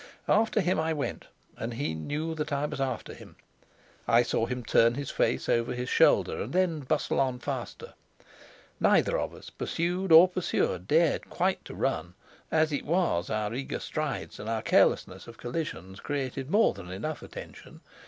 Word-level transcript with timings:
After 0.27 0.61
him 0.61 0.79
I 0.79 0.93
went; 0.93 1.27
and 1.57 1.75
he 1.75 1.93
knew 1.93 2.33
that 2.33 2.51
I 2.51 2.65
was 2.65 2.81
after 2.81 3.13
him. 3.13 3.35
I 4.07 4.23
saw 4.23 4.47
him 4.47 4.63
turn 4.65 4.95
his 4.95 5.11
face 5.11 5.47
over 5.47 5.75
his 5.75 5.89
shoulder, 5.89 6.41
and 6.41 6.53
then 6.53 6.79
bustle 6.79 7.19
on 7.19 7.37
faster. 7.37 7.93
Neither 8.79 9.19
of 9.19 9.31
us, 9.35 9.51
pursued 9.51 10.11
or 10.11 10.27
pursuer, 10.27 10.79
dared 10.79 11.29
quite 11.29 11.63
to 11.65 11.75
run; 11.75 12.15
as 12.49 12.71
it 12.71 12.83
was, 12.87 13.29
our 13.29 13.53
eager 13.53 13.79
strides 13.79 14.39
and 14.39 14.49
our 14.49 14.63
carelessness 14.63 15.27
of 15.27 15.37
collisions 15.37 15.99
created 15.99 16.49
more 16.49 16.73
than 16.73 16.89
enough 16.89 17.21
attention. 17.21 17.81